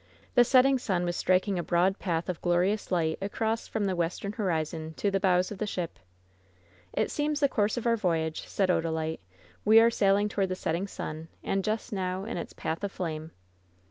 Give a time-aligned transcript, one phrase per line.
[0.33, 4.31] The setting sun was striking a broad path of glorious light across from the western
[4.31, 5.99] horizon to the bows of the ship.
[6.91, 9.19] "It seems the course of our voyage," said Odalite.
[9.19, 9.21] 60 WHEN
[9.75, 12.83] SHADOWS DIE ^^e are sailing toward the setting sun, and just now in its path
[12.83, 13.29] of flame."